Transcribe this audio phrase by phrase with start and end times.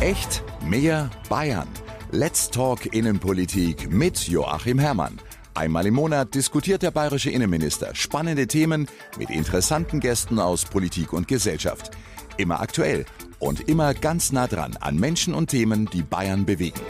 [0.00, 1.68] Echt mehr Bayern.
[2.10, 5.20] Let's Talk Innenpolitik mit Joachim Herrmann.
[5.52, 8.88] Einmal im Monat diskutiert der bayerische Innenminister spannende Themen
[9.18, 11.90] mit interessanten Gästen aus Politik und Gesellschaft.
[12.38, 13.04] Immer aktuell
[13.40, 16.80] und immer ganz nah dran an Menschen und Themen, die Bayern bewegen.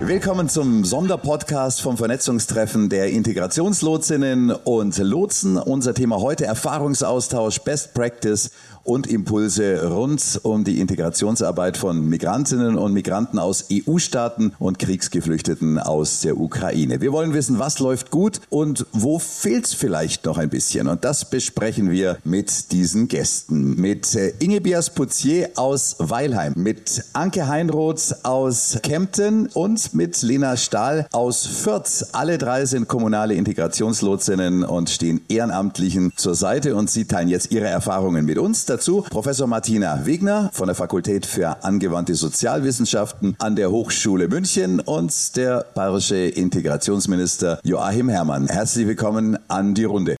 [0.00, 5.56] Willkommen zum Sonderpodcast vom Vernetzungstreffen der Integrationslotsinnen und Lotsen.
[5.56, 8.50] Unser Thema heute Erfahrungsaustausch, Best Practice
[8.86, 16.20] und Impulse rund um die Integrationsarbeit von Migrantinnen und Migranten aus EU-Staaten und Kriegsgeflüchteten aus
[16.20, 17.00] der Ukraine.
[17.00, 20.88] Wir wollen wissen, was läuft gut und wo fehlt es vielleicht noch ein bisschen.
[20.88, 23.80] Und das besprechen wir mit diesen Gästen.
[23.80, 31.06] Mit äh, Inge Bias-Putzier aus Weilheim, mit Anke Heinroth aus Kempten und mit Lena Stahl
[31.12, 32.06] aus Fürth.
[32.12, 37.66] Alle drei sind kommunale Integrationslotsinnen und stehen Ehrenamtlichen zur Seite und sie teilen jetzt ihre
[37.66, 43.70] Erfahrungen mit uns dazu Professor Martina Wegner von der Fakultät für angewandte Sozialwissenschaften an der
[43.70, 48.48] Hochschule München und der bayerische Integrationsminister Joachim Herrmann.
[48.48, 50.15] Herzlich willkommen an die Runde.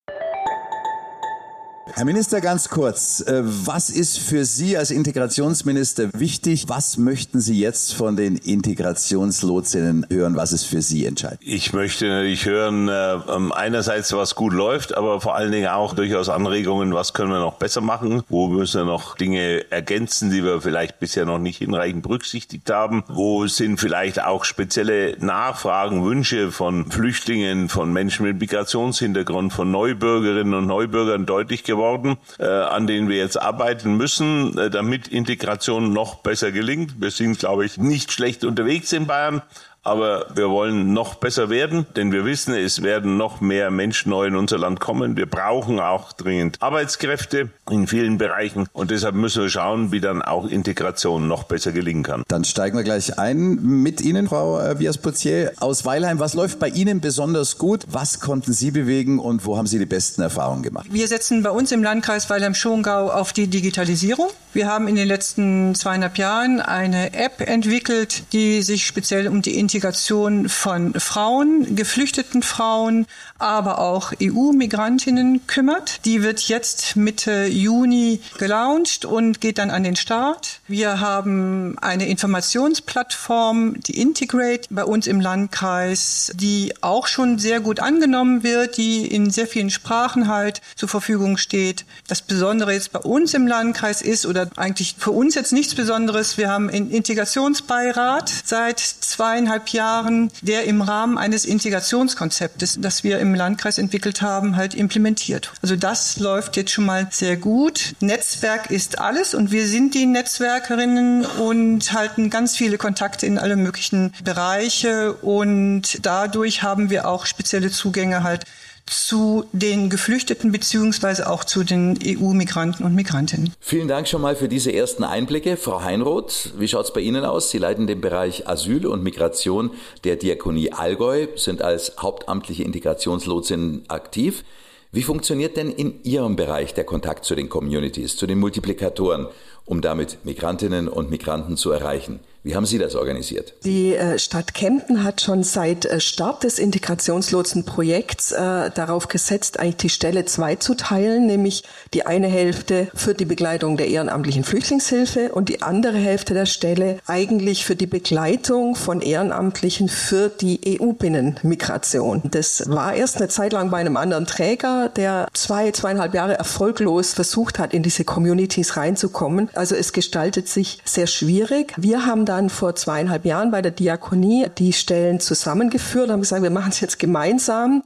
[1.98, 6.66] Herr Minister, ganz kurz, äh, was ist für Sie als Integrationsminister wichtig?
[6.68, 10.36] Was möchten Sie jetzt von den Integrationslotsinnen hören?
[10.36, 11.40] Was ist für Sie entscheidend?
[11.40, 15.94] Ich möchte natürlich hören, äh, ähm, einerseits, was gut läuft, aber vor allen Dingen auch
[15.94, 18.22] durchaus Anregungen, was können wir noch besser machen?
[18.28, 23.04] Wo müssen wir noch Dinge ergänzen, die wir vielleicht bisher noch nicht hinreichend berücksichtigt haben?
[23.08, 30.52] Wo sind vielleicht auch spezielle Nachfragen, Wünsche von Flüchtlingen, von Menschen mit Migrationshintergrund, von Neubürgerinnen
[30.52, 31.85] und Neubürgern deutlich geworden?
[31.86, 37.00] Geworden, äh, an denen wir jetzt arbeiten müssen, äh, damit Integration noch besser gelingt.
[37.00, 39.42] Wir sind, glaube ich, nicht schlecht unterwegs in Bayern,
[39.86, 44.26] aber wir wollen noch besser werden, denn wir wissen, es werden noch mehr Menschen neu
[44.26, 45.16] in unser Land kommen.
[45.16, 50.22] Wir brauchen auch dringend Arbeitskräfte in vielen Bereichen und deshalb müssen wir schauen, wie dann
[50.22, 52.24] auch Integration noch besser gelingen kann.
[52.26, 56.18] Dann steigen wir gleich ein mit Ihnen, Frau äh, Vias-Potier aus Weilheim.
[56.18, 57.84] Was läuft bei Ihnen besonders gut?
[57.88, 60.86] Was konnten Sie bewegen und wo haben Sie die besten Erfahrungen gemacht?
[60.90, 64.30] Wir setzen bei uns im Landkreis Weilheim-Schongau auf die Digitalisierung.
[64.52, 69.58] Wir haben in den letzten zweieinhalb Jahren eine App entwickelt, die sich speziell um die
[69.58, 73.04] Integration Integration von Frauen, geflüchteten Frauen,
[73.38, 76.06] aber auch EU-Migrantinnen kümmert.
[76.06, 80.60] Die wird jetzt Mitte Juni gelauncht und geht dann an den Start.
[80.66, 87.78] Wir haben eine Informationsplattform, die Integrate, bei uns im Landkreis, die auch schon sehr gut
[87.78, 91.84] angenommen wird, die in sehr vielen Sprachen halt zur Verfügung steht.
[92.08, 96.38] Das Besondere jetzt bei uns im Landkreis ist, oder eigentlich für uns jetzt nichts Besonderes,
[96.38, 103.34] wir haben einen Integrationsbeirat seit zweieinhalb Jahren, der im Rahmen eines Integrationskonzeptes, das wir im
[103.34, 105.52] Landkreis entwickelt haben, halt implementiert.
[105.62, 107.94] Also das läuft jetzt schon mal sehr gut.
[108.00, 113.56] Netzwerk ist alles und wir sind die Netzwerkerinnen und halten ganz viele Kontakte in alle
[113.56, 118.44] möglichen Bereiche und dadurch haben wir auch spezielle Zugänge halt
[118.86, 123.52] zu den Geflüchteten beziehungsweise auch zu den EU-Migranten und Migrantinnen.
[123.60, 125.56] Vielen Dank schon mal für diese ersten Einblicke.
[125.56, 127.50] Frau Heinroth, wie schaut es bei Ihnen aus?
[127.50, 129.70] Sie leiten den Bereich Asyl und Migration
[130.04, 134.44] der Diakonie Allgäu, sind als hauptamtliche Integrationslotsin aktiv.
[134.92, 139.26] Wie funktioniert denn in Ihrem Bereich der Kontakt zu den Communities, zu den Multiplikatoren,
[139.66, 142.20] um damit Migrantinnen und Migranten zu erreichen?
[142.46, 143.54] Wie haben Sie das organisiert?
[143.64, 149.76] Die äh, Stadt Kempten hat schon seit äh, Start des Integrationslotsenprojekts äh, darauf gesetzt, eigentlich
[149.78, 155.32] die Stelle zwei zu teilen, nämlich die eine Hälfte für die Begleitung der ehrenamtlichen Flüchtlingshilfe
[155.32, 162.22] und die andere Hälfte der Stelle eigentlich für die Begleitung von Ehrenamtlichen für die EU-Binnenmigration.
[162.30, 167.12] Das war erst eine Zeit lang bei einem anderen Träger, der zwei, zweieinhalb Jahre erfolglos
[167.12, 169.50] versucht hat, in diese Communities reinzukommen.
[169.56, 171.74] Also es gestaltet sich sehr schwierig.
[171.76, 176.42] Wir haben da dann vor zweieinhalb Jahren bei der Diakonie die Stellen zusammengeführt, haben gesagt,
[176.42, 177.82] wir machen es jetzt gemeinsam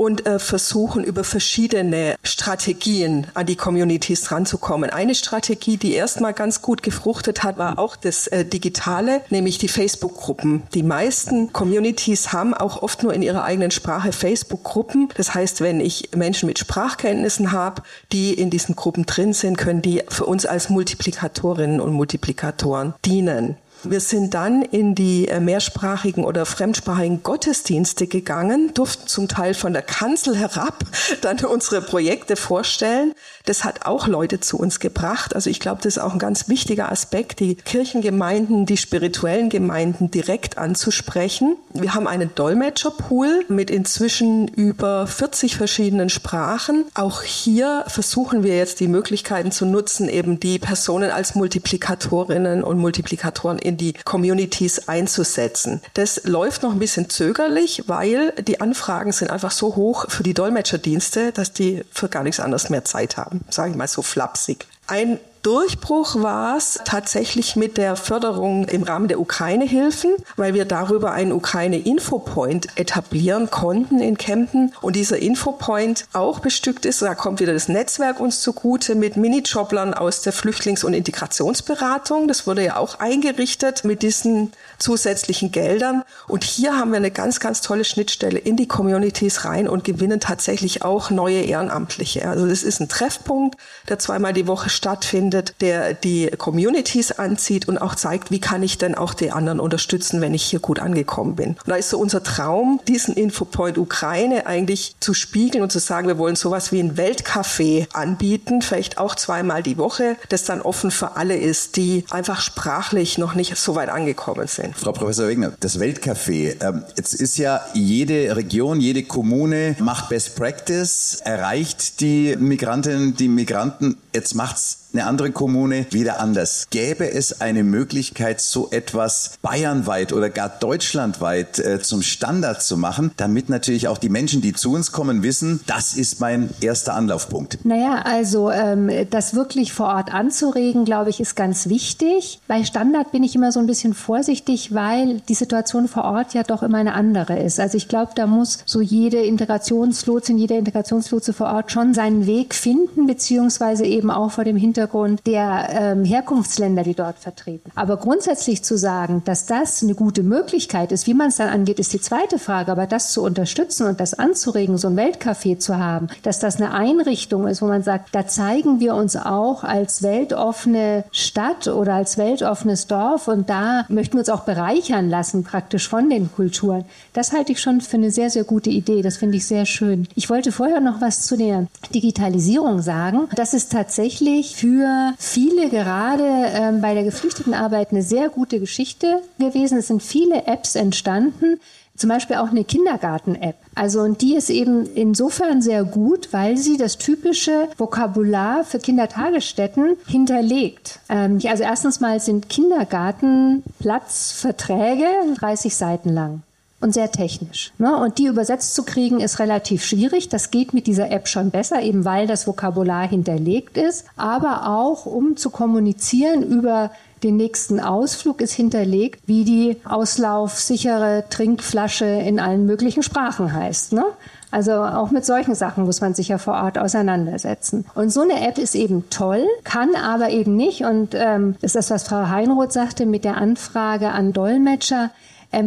[0.00, 4.88] und äh, versuchen über verschiedene Strategien an die Communities ranzukommen.
[4.88, 9.68] Eine Strategie, die erstmal ganz gut gefruchtet hat, war auch das äh, Digitale, nämlich die
[9.68, 10.62] Facebook-Gruppen.
[10.72, 15.10] Die meisten Communities haben auch oft nur in ihrer eigenen Sprache Facebook-Gruppen.
[15.18, 19.82] Das heißt, wenn ich Menschen mit Sprachkenntnissen habe, die in diesen Gruppen drin sind, können
[19.82, 23.58] die für uns als Multiplikatorinnen und Multiplikatoren dienen.
[23.82, 29.72] Wir sind dann in die äh, mehrsprachigen oder fremdsprachigen Gottesdienste gegangen, durften zum Teil von
[29.72, 30.84] der Kanzel herab
[31.22, 33.14] dann unsere Projekte vorstellen.
[33.46, 35.34] Das hat auch Leute zu uns gebracht.
[35.34, 40.10] Also ich glaube, das ist auch ein ganz wichtiger Aspekt, die Kirchengemeinden, die spirituellen Gemeinden
[40.10, 41.56] direkt anzusprechen.
[41.72, 46.84] Wir haben einen Dolmetscherpool mit inzwischen über 40 verschiedenen Sprachen.
[46.94, 52.78] Auch hier versuchen wir jetzt die Möglichkeiten zu nutzen, eben die Personen als Multiplikatorinnen und
[52.78, 55.80] Multiplikatoren in die Communities einzusetzen.
[55.94, 60.34] Das läuft noch ein bisschen zögerlich, weil die Anfragen sind einfach so hoch für die
[60.34, 64.66] Dolmetscherdienste, dass die für gar nichts anderes mehr Zeit haben, sage ich mal so flapsig.
[64.88, 71.12] Ein Durchbruch war es tatsächlich mit der Förderung im Rahmen der Ukraine-Hilfen, weil wir darüber
[71.12, 77.54] einen Ukraine-Infopoint etablieren konnten in Kempten und dieser Infopoint auch bestückt ist, da kommt wieder
[77.54, 82.28] das Netzwerk uns zugute mit Minijobblern aus der Flüchtlings- und Integrationsberatung.
[82.28, 87.40] Das wurde ja auch eingerichtet mit diesen zusätzlichen Geldern und hier haben wir eine ganz,
[87.40, 92.28] ganz tolle Schnittstelle in die Communities rein und gewinnen tatsächlich auch neue Ehrenamtliche.
[92.28, 93.58] Also das ist ein Treffpunkt,
[93.88, 98.64] der zweimal die Woche stattfindet findet, der die Communities anzieht und auch zeigt, wie kann
[98.64, 101.50] ich denn auch die anderen unterstützen, wenn ich hier gut angekommen bin.
[101.50, 106.08] Und da ist so unser Traum, diesen Infopoint Ukraine eigentlich zu spiegeln und zu sagen,
[106.08, 110.90] wir wollen sowas wie ein Weltcafé anbieten, vielleicht auch zweimal die Woche, das dann offen
[110.90, 114.76] für alle ist, die einfach sprachlich noch nicht so weit angekommen sind.
[114.76, 120.34] Frau Professor Wegner, das Weltcafé, ähm, jetzt ist ja jede Region, jede Kommune macht Best
[120.34, 123.96] Practice, erreicht die Migrantinnen, die Migranten.
[124.12, 126.66] Jetzt macht's eine andere Kommune wieder anders.
[126.70, 133.12] Gäbe es eine Möglichkeit, so etwas bayernweit oder gar deutschlandweit äh, zum Standard zu machen,
[133.16, 137.64] damit natürlich auch die Menschen, die zu uns kommen, wissen, das ist mein erster Anlaufpunkt?
[137.64, 142.40] Naja, also ähm, das wirklich vor Ort anzuregen, glaube ich, ist ganz wichtig.
[142.48, 146.42] Bei Standard bin ich immer so ein bisschen vorsichtig, weil die Situation vor Ort ja
[146.42, 147.60] doch immer eine andere ist.
[147.60, 152.54] Also ich glaube, da muss so jede Integrationslotsin, jeder Integrationslotse vor Ort schon seinen Weg
[152.54, 157.70] finden, beziehungsweise eben auch vor dem Hintergrund Hintergrund der ähm, Herkunftsländer, die dort vertreten.
[157.74, 161.78] Aber grundsätzlich zu sagen, dass das eine gute Möglichkeit ist, wie man es dann angeht,
[161.78, 162.72] ist die zweite Frage.
[162.72, 166.72] Aber das zu unterstützen und das anzuregen, so ein Weltcafé zu haben, dass das eine
[166.72, 172.16] Einrichtung ist, wo man sagt, da zeigen wir uns auch als weltoffene Stadt oder als
[172.16, 176.86] weltoffenes Dorf und da möchten wir uns auch bereichern lassen, praktisch von den Kulturen.
[177.12, 179.02] Das halte ich schon für eine sehr, sehr gute Idee.
[179.02, 180.08] Das finde ich sehr schön.
[180.14, 183.28] Ich wollte vorher noch was zu der Digitalisierung sagen.
[183.34, 189.20] Das ist tatsächlich für für viele gerade ähm, bei der Geflüchtetenarbeit eine sehr gute Geschichte
[189.38, 189.78] gewesen.
[189.78, 191.58] Es sind viele Apps entstanden,
[191.96, 193.56] zum Beispiel auch eine Kindergarten-App.
[193.74, 199.96] Also und die ist eben insofern sehr gut, weil sie das typische Vokabular für Kindertagesstätten
[200.06, 201.00] hinterlegt.
[201.08, 206.42] Ähm, also erstens mal sind Kindergartenplatzverträge 30 Seiten lang
[206.80, 207.72] und sehr technisch.
[207.78, 207.94] Ne?
[207.96, 210.28] Und die übersetzt zu kriegen ist relativ schwierig.
[210.28, 214.06] Das geht mit dieser App schon besser, eben weil das Vokabular hinterlegt ist.
[214.16, 216.90] Aber auch um zu kommunizieren über
[217.22, 223.92] den nächsten Ausflug ist hinterlegt, wie die auslaufsichere Trinkflasche in allen möglichen Sprachen heißt.
[223.92, 224.04] Ne?
[224.50, 227.84] Also auch mit solchen Sachen muss man sich ja vor Ort auseinandersetzen.
[227.94, 231.90] Und so eine App ist eben toll, kann aber eben nicht, und ähm, ist das,
[231.90, 235.10] was Frau Heinroth sagte, mit der Anfrage an Dolmetscher,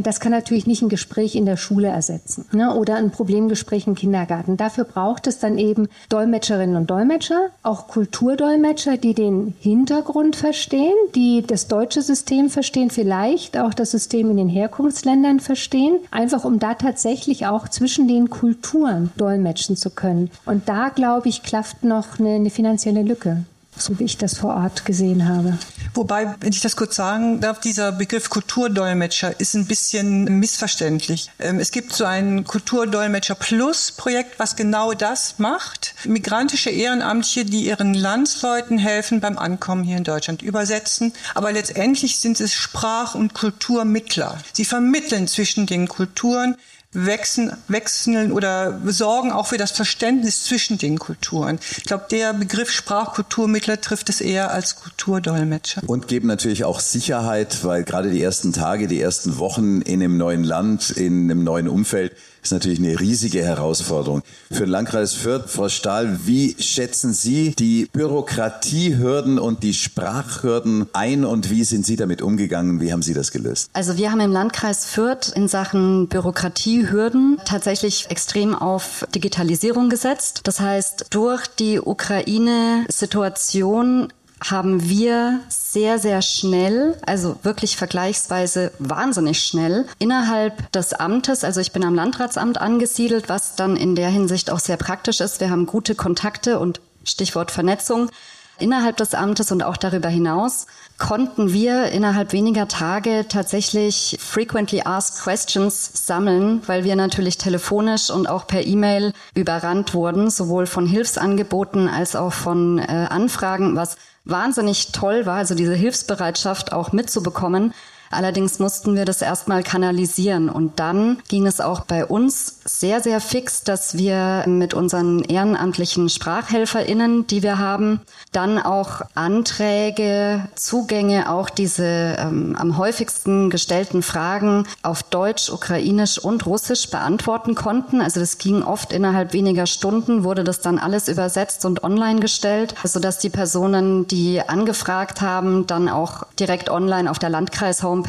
[0.03, 2.73] das kann natürlich nicht ein Gespräch in der Schule ersetzen ne?
[2.75, 4.57] oder ein Problemgespräch im Kindergarten.
[4.57, 11.43] Dafür braucht es dann eben Dolmetscherinnen und Dolmetscher, auch Kulturdolmetscher, die den Hintergrund verstehen, die
[11.45, 16.75] das deutsche System verstehen, vielleicht auch das System in den Herkunftsländern verstehen, einfach um da
[16.75, 20.31] tatsächlich auch zwischen den Kulturen dolmetschen zu können.
[20.45, 23.43] Und da, glaube ich, klafft noch eine, eine finanzielle Lücke
[23.77, 25.57] so wie ich das vor Ort gesehen habe.
[25.93, 31.29] Wobei, wenn ich das kurz sagen darf, dieser Begriff Kulturdolmetscher ist ein bisschen missverständlich.
[31.39, 35.93] Ähm, es gibt so ein Kulturdolmetscher Plus Projekt, was genau das macht.
[36.05, 41.13] Migrantische Ehrenamtliche, die ihren Landsleuten helfen beim Ankommen hier in Deutschland, übersetzen.
[41.35, 44.37] Aber letztendlich sind es Sprach- und Kulturmittler.
[44.53, 46.55] Sie vermitteln zwischen den Kulturen,
[46.93, 51.59] wechseln, wechseln oder sorgen auch für das Verständnis zwischen den Kulturen.
[51.77, 55.81] Ich glaube, der Begriff Sprachkulturmittler trifft es eher als Kulturdolmetscher.
[55.85, 60.17] Und geben natürlich auch Sicherheit, weil gerade die ersten Tage, die ersten Wochen in einem
[60.17, 64.21] neuen Land, in einem neuen Umfeld ist natürlich eine riesige Herausforderung.
[64.51, 71.25] Für den Landkreis Fürth, Frau Stahl, wie schätzen Sie die Bürokratiehürden und die Sprachhürden ein
[71.25, 72.81] und wie sind Sie damit umgegangen?
[72.81, 73.69] Wie haben Sie das gelöst?
[73.73, 80.41] Also wir haben im Landkreis Fürth in Sachen Bürokratiehürden tatsächlich extrem auf Digitalisierung gesetzt.
[80.43, 85.39] Das heißt, durch die Ukraine-Situation haben wir
[85.73, 91.95] sehr, sehr schnell, also wirklich vergleichsweise wahnsinnig schnell innerhalb des Amtes, also ich bin am
[91.95, 95.39] Landratsamt angesiedelt, was dann in der Hinsicht auch sehr praktisch ist.
[95.39, 98.11] Wir haben gute Kontakte und Stichwort Vernetzung
[98.59, 100.67] innerhalb des Amtes und auch darüber hinaus
[100.99, 108.29] konnten wir innerhalb weniger Tage tatsächlich frequently asked questions sammeln, weil wir natürlich telefonisch und
[108.29, 114.91] auch per E-Mail überrannt wurden, sowohl von Hilfsangeboten als auch von äh, Anfragen, was wahnsinnig
[114.91, 117.73] toll war, also diese Hilfsbereitschaft auch mitzubekommen.
[118.13, 123.19] Allerdings mussten wir das erstmal kanalisieren und dann ging es auch bei uns sehr, sehr
[123.19, 128.01] fix, dass wir mit unseren ehrenamtlichen SprachhelferInnen, die wir haben,
[128.31, 136.45] dann auch Anträge, Zugänge, auch diese ähm, am häufigsten gestellten Fragen auf Deutsch, Ukrainisch und
[136.45, 138.01] Russisch beantworten konnten.
[138.01, 142.75] Also das ging oft innerhalb weniger Stunden, wurde das dann alles übersetzt und online gestellt,
[142.83, 148.02] sodass die Personen, die angefragt haben, dann auch direkt online auf der Landkreis-Homepage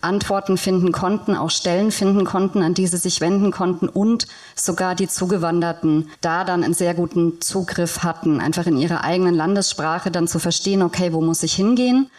[0.00, 4.94] Antworten finden konnten, auch Stellen finden konnten, an die sie sich wenden konnten und sogar
[4.94, 10.28] die Zugewanderten da dann einen sehr guten Zugriff hatten, einfach in ihrer eigenen Landessprache dann
[10.28, 12.10] zu verstehen, okay, wo muss ich hingehen?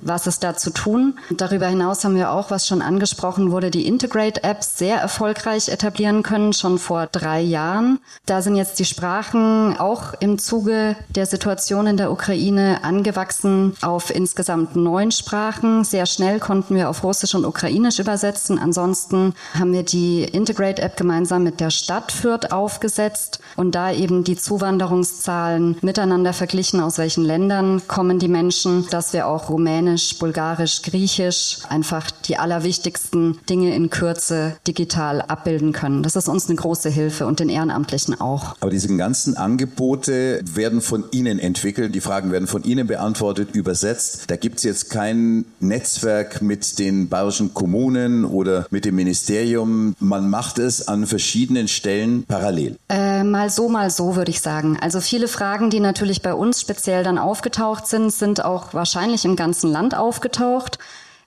[0.00, 1.18] Was ist da zu tun.
[1.30, 6.52] Darüber hinaus haben wir auch, was schon angesprochen wurde, die Integrate-Apps sehr erfolgreich etablieren können,
[6.52, 8.00] schon vor drei Jahren.
[8.26, 14.14] Da sind jetzt die Sprachen auch im Zuge der Situation in der Ukraine angewachsen auf
[14.14, 15.84] insgesamt neun Sprachen.
[15.84, 18.58] Sehr schnell konnten wir auf Russisch und Ukrainisch übersetzen.
[18.58, 24.36] Ansonsten haben wir die Integrate-App gemeinsam mit der Stadt Fürth aufgesetzt und da eben die
[24.36, 30.82] Zuwanderungszahlen miteinander verglichen, aus welchen Ländern kommen die Menschen, dass wir auch Rumänisch Rumänisch, Bulgarisch,
[30.82, 36.02] Griechisch einfach die allerwichtigsten Dinge in Kürze digital abbilden können.
[36.02, 38.56] Das ist uns eine große Hilfe und den Ehrenamtlichen auch.
[38.60, 44.24] Aber diese ganzen Angebote werden von Ihnen entwickelt, die Fragen werden von Ihnen beantwortet, übersetzt.
[44.28, 49.96] Da gibt es jetzt kein Netzwerk mit den bayerischen Kommunen oder mit dem Ministerium.
[50.00, 52.76] Man macht es an verschiedenen Stellen parallel.
[52.88, 54.78] Äh, mal so, mal so, würde ich sagen.
[54.80, 59.36] Also viele Fragen, die natürlich bei uns speziell dann aufgetaucht sind, sind auch wahrscheinlich im
[59.36, 60.78] ganzen Land aufgetaucht.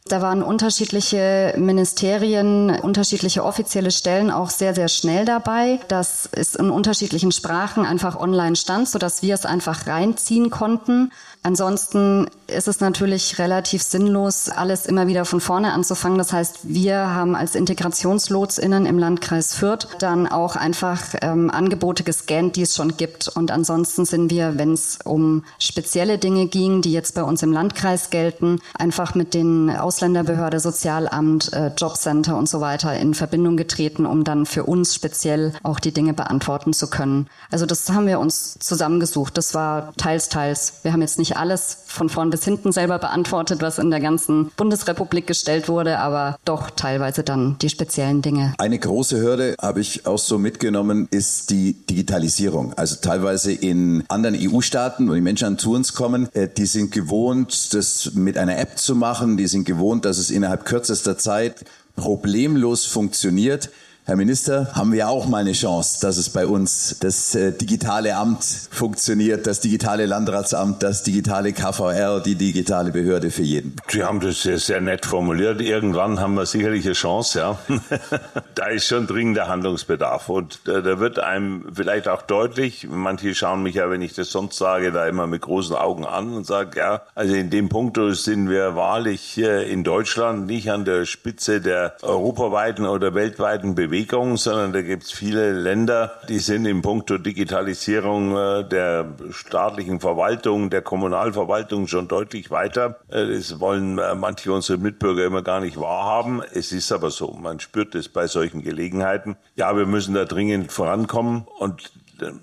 [0.10, 5.80] Da waren unterschiedliche Ministerien, unterschiedliche offizielle Stellen auch sehr, sehr schnell dabei.
[5.90, 11.12] dass es in unterschiedlichen Sprachen einfach online stand, sodass wir es einfach reinziehen konnten.
[11.44, 16.18] Ansonsten ist es natürlich relativ sinnlos, alles immer wieder von vorne anzufangen.
[16.18, 22.56] Das heißt, wir haben als Integrationslotsinnen im Landkreis Fürth dann auch einfach ähm, Angebote gescannt,
[22.56, 23.30] die es schon gibt.
[23.30, 27.54] Und ansonsten sind wir, wenn es um spezielle Dinge ging, die jetzt bei uns im
[27.54, 34.06] Landkreis gelten, einfach mit den Ausländerbehörde, Sozialamt, äh, Jobcenter und so weiter in Verbindung getreten,
[34.06, 37.28] um dann für uns speziell auch die Dinge beantworten zu können.
[37.52, 39.38] Also das haben wir uns zusammengesucht.
[39.38, 40.74] Das war teils, teils.
[40.84, 44.52] Wir haben jetzt nicht alles von vorn bis hinten selber beantwortet, was in der ganzen
[44.58, 48.54] Bundesrepublik gestellt wurde, aber doch teilweise dann die speziellen Dinge.
[48.58, 52.74] Eine große Hürde habe ich auch so mitgenommen, ist die Digitalisierung.
[52.74, 57.74] Also teilweise in anderen EU-Staaten, wo die Menschen zu uns kommen, äh, die sind gewohnt,
[57.74, 61.66] das mit einer App zu machen, die sind gewohnt, dass es innerhalb kürzester Zeit
[61.96, 63.70] problemlos funktioniert.
[64.08, 68.16] Herr Minister, haben wir auch mal eine Chance, dass es bei uns das äh, digitale
[68.16, 73.76] Amt funktioniert, das digitale Landratsamt, das digitale KVR, die digitale Behörde für jeden.
[73.90, 75.60] Sie haben das sehr, sehr nett formuliert.
[75.60, 77.60] Irgendwann haben wir sicherlich eine Chance, ja.
[78.56, 83.62] da ist schon dringender Handlungsbedarf und äh, da wird einem vielleicht auch deutlich, manche schauen
[83.62, 86.72] mich ja, wenn ich das sonst sage, da immer mit großen Augen an und sagen,
[86.78, 91.98] ja, also in dem Punkt sind wir wahrlich in Deutschland nicht an der Spitze der
[92.04, 97.18] europaweiten oder weltweiten Bewegung Bewegung, sondern da gibt es viele Länder, die sind im Punkto
[97.18, 103.00] Digitalisierung äh, der staatlichen Verwaltung, der Kommunalverwaltung schon deutlich weiter.
[103.10, 106.44] Äh, das wollen äh, manche unserer Mitbürger immer gar nicht wahrhaben.
[106.54, 107.32] Es ist aber so.
[107.32, 109.36] Man spürt es bei solchen Gelegenheiten.
[109.56, 111.92] Ja, wir müssen da dringend vorankommen und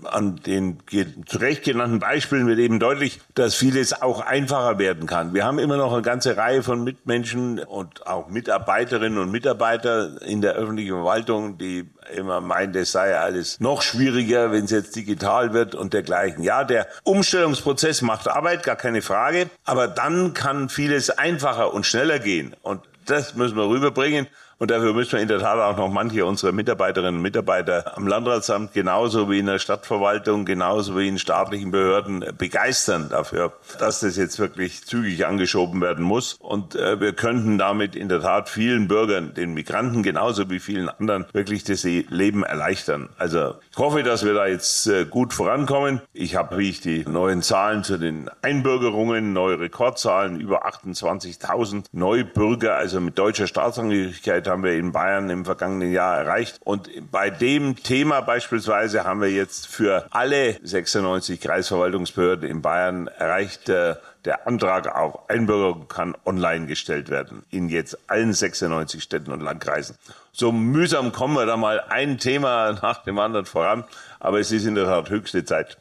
[0.05, 0.79] an den
[1.27, 5.35] zurecht genannten Beispielen wird eben deutlich, dass vieles auch einfacher werden kann.
[5.35, 10.41] Wir haben immer noch eine ganze Reihe von Mitmenschen und auch Mitarbeiterinnen und Mitarbeiter in
[10.41, 15.53] der öffentlichen Verwaltung, die immer meinen, es sei alles noch schwieriger, wenn es jetzt digital
[15.53, 16.43] wird und dergleichen.
[16.43, 22.19] Ja, der Umstellungsprozess macht Arbeit, gar keine Frage, aber dann kann vieles einfacher und schneller
[22.19, 22.55] gehen.
[22.63, 24.27] Und das müssen wir rüberbringen.
[24.59, 28.07] Und dafür müssen wir in der Tat auch noch manche unserer Mitarbeiterinnen und Mitarbeiter am
[28.07, 34.17] Landratsamt genauso wie in der Stadtverwaltung, genauso wie in staatlichen Behörden begeistern dafür, dass das
[34.17, 36.35] jetzt wirklich zügig angeschoben werden muss.
[36.35, 40.89] Und äh, wir könnten damit in der Tat vielen Bürgern, den Migranten genauso wie vielen
[40.89, 43.09] anderen, wirklich das Leben erleichtern.
[43.19, 46.01] Also Ich hoffe, dass wir da jetzt äh, gut vorankommen.
[46.13, 52.77] Ich habe, wie ich die neuen Zahlen zu den Einbürgerungen, neue Rekordzahlen, über 28.000 Neubürger,
[52.77, 56.61] also mit deutscher Staatsangehörigkeit haben wir in Bayern im vergangenen Jahr erreicht.
[56.63, 63.69] Und bei dem Thema beispielsweise haben wir jetzt für alle 96 Kreisverwaltungsbehörden in Bayern erreicht,
[63.71, 69.41] äh, der Antrag auf Einbürgerung kann online gestellt werden in jetzt allen 96 Städten und
[69.41, 69.97] Landkreisen.
[70.33, 73.85] So mühsam kommen wir da mal ein Thema nach dem anderen voran,
[74.21, 75.77] aber es ist in der Tat höchste Zeit.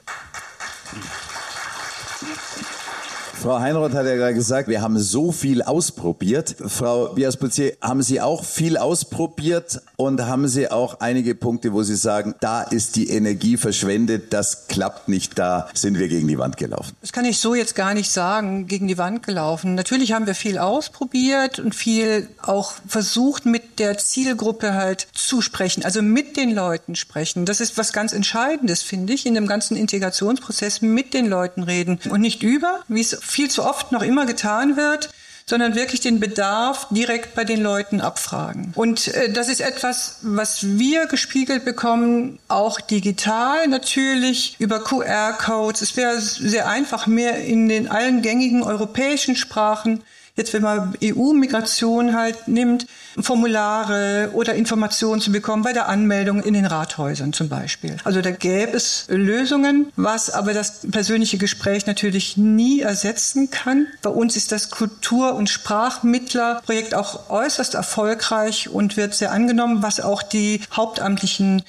[3.44, 6.56] Frau Heinroth hat ja gerade gesagt, wir haben so viel ausprobiert.
[6.66, 11.98] Frau Biaspolzier, haben Sie auch viel ausprobiert und haben Sie auch einige Punkte, wo Sie
[11.98, 16.56] sagen, da ist die Energie verschwendet, das klappt nicht, da sind wir gegen die Wand
[16.56, 16.96] gelaufen?
[17.02, 19.76] Das kann ich so jetzt gar nicht sagen, gegen die Wand gelaufen.
[19.76, 25.84] Natürlich haben wir viel ausprobiert und viel auch versucht, mit der Zielgruppe halt zu sprechen,
[25.84, 27.44] also mit den Leuten sprechen.
[27.44, 32.00] Das ist was ganz Entscheidendes, finde ich, in dem ganzen Integrationsprozess mit den Leuten reden
[32.10, 35.10] und nicht über, wie es viel zu oft noch immer getan wird,
[35.46, 38.72] sondern wirklich den Bedarf direkt bei den Leuten abfragen.
[38.76, 45.82] Und äh, das ist etwas, was wir gespiegelt bekommen, auch digital natürlich über QR-Codes.
[45.82, 50.04] Es wäre sehr einfach, mehr in den allen gängigen europäischen Sprachen
[50.36, 52.88] Jetzt, wenn man EU-Migration halt nimmt,
[53.20, 57.98] Formulare oder Informationen zu bekommen bei der Anmeldung in den Rathäusern zum Beispiel.
[58.04, 63.86] Also da gäbe es Lösungen, was aber das persönliche Gespräch natürlich nie ersetzen kann.
[64.02, 70.00] Bei uns ist das Kultur- und Sprachmittlerprojekt auch äußerst erfolgreich und wird sehr angenommen, was
[70.00, 71.62] auch die hauptamtlichen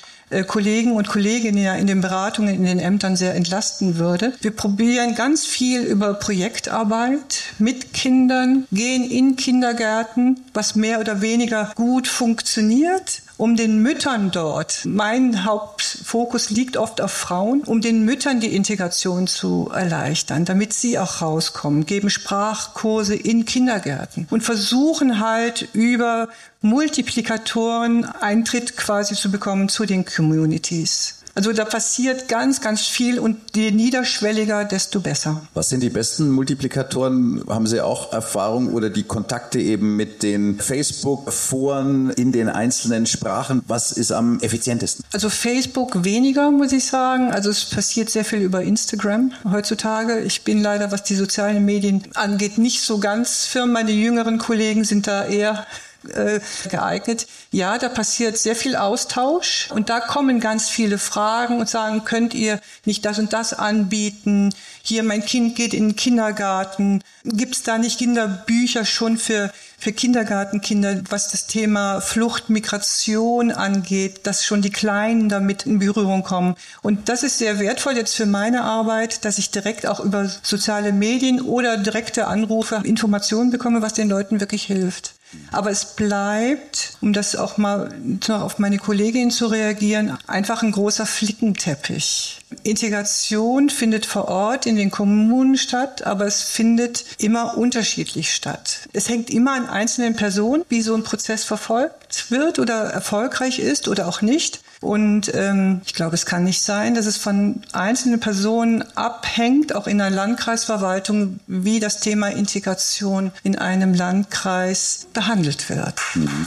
[0.43, 4.33] Kollegen und Kolleginnen ja in den Beratungen in den Ämtern sehr entlasten würde.
[4.41, 11.71] Wir probieren ganz viel über Projektarbeit mit Kindern, gehen in Kindergärten, was mehr oder weniger
[11.77, 18.41] gut funktioniert um den Müttern dort, mein Hauptfokus liegt oft auf Frauen, um den Müttern
[18.41, 25.69] die Integration zu erleichtern, damit sie auch rauskommen, geben Sprachkurse in Kindergärten und versuchen halt
[25.73, 26.29] über
[26.61, 31.24] Multiplikatoren Eintritt quasi zu bekommen zu den Communities.
[31.37, 35.43] Also da passiert ganz, ganz viel und je niederschwelliger, desto besser.
[35.53, 37.43] Was sind die besten Multiplikatoren?
[37.49, 43.63] Haben Sie auch Erfahrung oder die Kontakte eben mit den Facebook-Foren in den einzelnen Sprachen?
[43.67, 45.05] Was ist am effizientesten?
[45.13, 47.33] Also Facebook weniger, muss ich sagen.
[47.33, 50.21] Also es passiert sehr viel über Instagram heutzutage.
[50.21, 53.73] Ich bin leider, was die sozialen Medien angeht, nicht so ganz firm.
[53.73, 55.67] Meine jüngeren Kollegen sind da eher
[56.11, 56.41] äh,
[56.71, 57.27] geeignet.
[57.51, 62.35] Ja, da passiert sehr viel Austausch und da kommen ganz viele Fragen und sagen, könnt
[62.35, 64.53] ihr nicht das und das anbieten?
[64.83, 67.03] Hier, mein Kind geht in den Kindergarten.
[67.25, 74.27] Gibt es da nicht Kinderbücher schon für, für Kindergartenkinder, was das Thema Flucht, Migration angeht,
[74.27, 76.55] dass schon die Kleinen damit in Berührung kommen?
[76.83, 80.93] Und das ist sehr wertvoll jetzt für meine Arbeit, dass ich direkt auch über soziale
[80.93, 85.15] Medien oder direkte Anrufe Informationen bekomme, was den Leuten wirklich hilft.
[85.53, 87.95] Aber es bleibt, um das auch mal
[88.29, 92.41] noch auf meine Kollegin zu reagieren, einfach ein großer Flickenteppich.
[92.63, 98.89] Integration findet vor Ort in den Kommunen statt, aber es findet immer unterschiedlich statt.
[98.93, 103.89] Es hängt immer an einzelnen Personen, wie so ein Prozess verfolgt wird oder erfolgreich ist
[103.89, 104.61] oder auch nicht.
[104.85, 109.87] Und ähm, ich glaube, es kann nicht sein, dass es von einzelnen Personen abhängt, auch
[109.87, 115.95] in einer Landkreisverwaltung, wie das Thema Integration in einem Landkreis behandelt wird.
[116.15, 116.47] Mhm.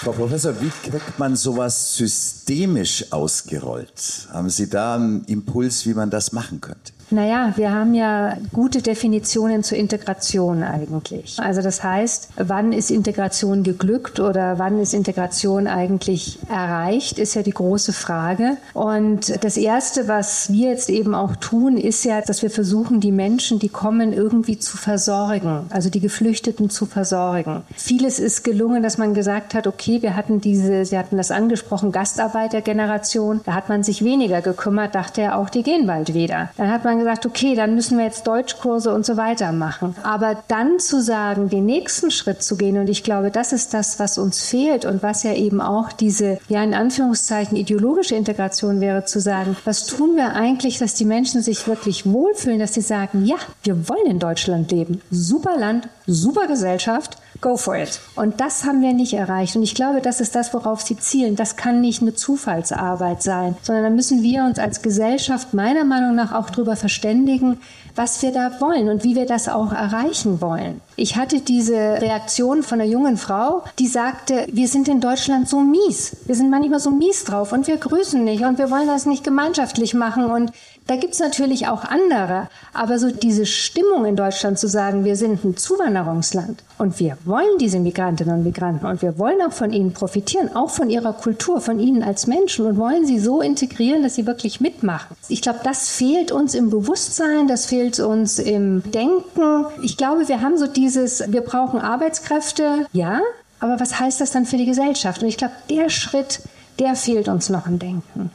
[0.00, 4.28] Frau Professor, wie kriegt man sowas systemisch ausgerollt?
[4.32, 6.93] Haben Sie da einen Impuls, wie man das machen könnte?
[7.14, 11.38] Naja, wir haben ja gute Definitionen zur Integration eigentlich.
[11.38, 17.42] Also das heißt, wann ist Integration geglückt oder wann ist Integration eigentlich erreicht, ist ja
[17.42, 18.56] die große Frage.
[18.72, 23.12] Und das Erste, was wir jetzt eben auch tun, ist ja, dass wir versuchen, die
[23.12, 27.62] Menschen, die kommen, irgendwie zu versorgen, also die Geflüchteten zu versorgen.
[27.76, 31.92] Vieles ist gelungen, dass man gesagt hat, okay, wir hatten diese, Sie hatten das angesprochen,
[31.92, 36.50] Gastarbeitergeneration, da hat man sich weniger gekümmert, dachte er auch, die gehen bald wieder.
[36.56, 39.94] Dann hat man gesagt, okay, dann müssen wir jetzt Deutschkurse und so weiter machen.
[40.02, 43.98] Aber dann zu sagen, den nächsten Schritt zu gehen, und ich glaube, das ist das,
[43.98, 49.04] was uns fehlt und was ja eben auch diese, ja, in Anführungszeichen ideologische Integration wäre,
[49.04, 53.24] zu sagen, was tun wir eigentlich, dass die Menschen sich wirklich wohlfühlen, dass sie sagen,
[53.24, 55.00] ja, wir wollen in Deutschland leben.
[55.10, 58.00] Super Land, super Gesellschaft, go for it.
[58.16, 59.54] Und das haben wir nicht erreicht.
[59.54, 61.36] Und ich glaube, das ist das, worauf Sie zielen.
[61.36, 66.14] Das kann nicht eine Zufallsarbeit sein, sondern da müssen wir uns als Gesellschaft meiner Meinung
[66.14, 67.60] nach auch darüber verständigen,
[67.94, 70.80] was wir da wollen und wie wir das auch erreichen wollen.
[70.96, 75.60] Ich hatte diese Reaktion von einer jungen Frau, die sagte, wir sind in Deutschland so
[75.60, 76.16] mies.
[76.26, 79.22] Wir sind manchmal so mies drauf und wir grüßen nicht und wir wollen das nicht
[79.22, 80.50] gemeinschaftlich machen und
[80.86, 85.42] da gibt's natürlich auch andere, aber so diese Stimmung in Deutschland zu sagen, wir sind
[85.42, 89.94] ein Zuwanderungsland und wir wollen diese Migrantinnen und Migranten und wir wollen auch von ihnen
[89.94, 94.16] profitieren, auch von ihrer Kultur, von ihnen als Menschen und wollen sie so integrieren, dass
[94.16, 95.16] sie wirklich mitmachen.
[95.28, 99.66] Ich glaube, das fehlt uns im Bewusstsein, das fehlt uns im Denken.
[99.82, 103.20] Ich glaube, wir haben so dieses, wir brauchen Arbeitskräfte, ja,
[103.58, 105.22] aber was heißt das dann für die Gesellschaft?
[105.22, 106.40] Und ich glaube, der Schritt,
[106.78, 108.30] der fehlt uns noch im Denken.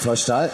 [0.00, 0.50] Frau Stahl,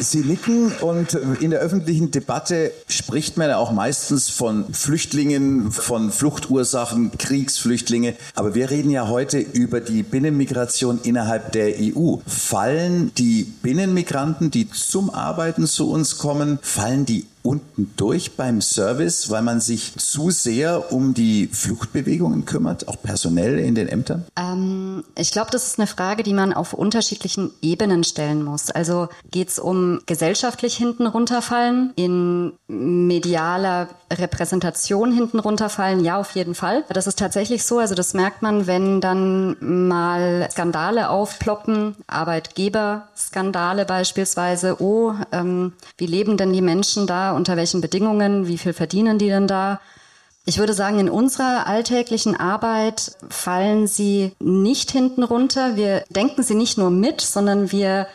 [0.00, 6.10] Sie nicken und in der öffentlichen Debatte spricht man ja auch meistens von Flüchtlingen, von
[6.10, 8.16] Fluchtursachen, Kriegsflüchtlinge.
[8.34, 12.16] Aber wir reden ja heute über die Binnenmigration innerhalb der EU.
[12.26, 19.30] Fallen die Binnenmigranten, die zum Arbeiten zu uns kommen, fallen die unten durch beim Service,
[19.30, 24.24] weil man sich zu sehr um die Fluchtbewegungen kümmert, auch personell in den Ämtern?
[24.36, 24.73] Ähm,
[25.16, 28.70] ich glaube, das ist eine Frage, die man auf unterschiedlichen Ebenen stellen muss.
[28.70, 36.04] Also geht es um gesellschaftlich hinten runterfallen, in medialer Repräsentation hinten runterfallen?
[36.04, 36.84] Ja, auf jeden Fall.
[36.88, 37.78] Das ist tatsächlich so.
[37.78, 44.80] Also das merkt man, wenn dann mal Skandale aufploppen, Arbeitgeberskandale beispielsweise.
[44.80, 47.34] Oh, ähm, wie leben denn die Menschen da?
[47.34, 49.80] unter welchen Bedingungen, wie viel verdienen die denn da?
[50.46, 55.76] Ich würde sagen, in unserer alltäglichen Arbeit fallen sie nicht hinten runter.
[55.76, 58.06] Wir denken sie nicht nur mit, sondern wir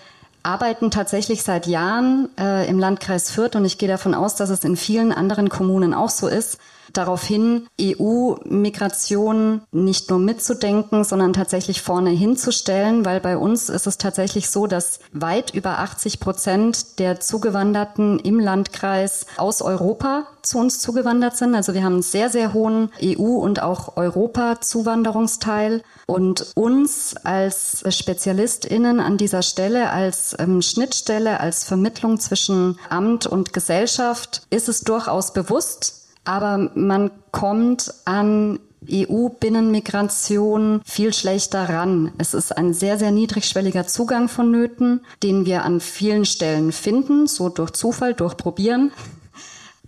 [0.44, 4.63] arbeiten tatsächlich seit Jahren äh, im Landkreis Fürth und ich gehe davon aus, dass es
[4.63, 6.60] in vielen anderen Kommunen auch so ist,
[6.93, 13.97] darauf hin, EU-Migration nicht nur mitzudenken, sondern tatsächlich vorne hinzustellen, weil bei uns ist es
[13.97, 20.80] tatsächlich so, dass weit über 80 Prozent der Zugewanderten im Landkreis aus Europa zu uns
[20.80, 21.56] zugewandert sind.
[21.56, 25.84] Also wir haben einen sehr, sehr hohen EU- und auch Europa-Zuwanderungsteil.
[26.06, 33.54] Und uns als SpezialistInnen an dieser Stelle, als ähm, Schnittstelle, als Vermittlung zwischen Amt und
[33.54, 42.12] Gesellschaft ist es durchaus bewusst, aber man kommt an EU-Binnenmigration viel schlechter ran.
[42.17, 47.27] Es ist ein sehr, sehr niedrigschwelliger Zugang von Nöten, den wir an vielen Stellen finden,
[47.27, 48.91] so durch Zufall, durch Probieren.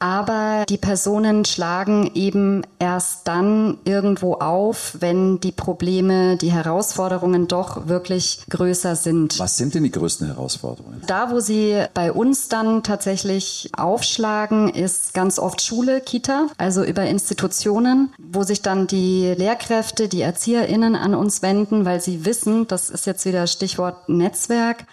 [0.02, 7.88] Aber die Personen schlagen eben erst dann irgendwo auf, wenn die Probleme, die Herausforderungen doch
[7.88, 9.38] wirklich größer sind.
[9.38, 11.04] Was sind denn die größten Herausforderungen?
[11.06, 17.04] Da, wo sie bei uns dann tatsächlich aufschlagen, ist ganz oft Schule, Kita, also über
[17.04, 22.90] Institutionen, wo sich dann die Lehrkräfte, die ErzieherInnen an uns wenden, weil sie wissen, das
[22.90, 24.88] ist jetzt wieder Stichwort Netzwerk,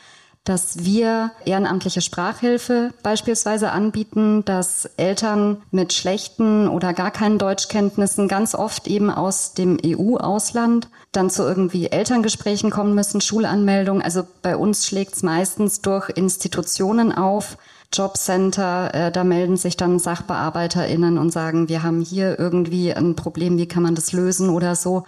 [0.44, 8.54] dass wir ehrenamtliche Sprachhilfe beispielsweise anbieten, dass Eltern mit schlechten oder gar keinen Deutschkenntnissen ganz
[8.54, 14.02] oft eben aus dem EU-Ausland dann zu irgendwie Elterngesprächen kommen müssen, Schulanmeldungen.
[14.02, 17.58] Also bei uns schlägt es meistens durch Institutionen auf.
[17.92, 23.56] Jobcenter, äh, da melden sich dann SachbearbeiterInnen und sagen, wir haben hier irgendwie ein Problem,
[23.56, 25.04] wie kann man das lösen oder so,